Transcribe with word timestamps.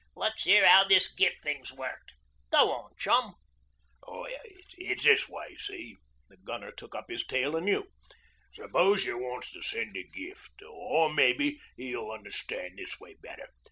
'Let's 0.15 0.47
'ear 0.47 0.65
'ow 0.65 0.83
this 0.89 1.13
Gift 1.13 1.43
thing's 1.43 1.71
worked. 1.71 2.13
Go 2.49 2.71
on, 2.71 2.95
chum.' 2.97 3.35
'It's 4.75 5.03
this 5.03 5.29
way, 5.29 5.55
see,' 5.57 5.97
the 6.27 6.37
Gunner 6.37 6.71
took 6.71 6.95
up 6.95 7.05
his 7.07 7.23
tale 7.23 7.55
anew. 7.55 7.85
'S'pose 8.51 9.05
you 9.05 9.19
wants 9.19 9.51
to 9.51 9.61
send 9.61 9.95
a 9.95 10.01
gift... 10.03 10.63
or 10.67 11.13
mebbe 11.13 11.55
you'll 11.75 12.11
unnerstan' 12.17 12.77
this 12.77 12.99
way 12.99 13.13
better. 13.21 13.45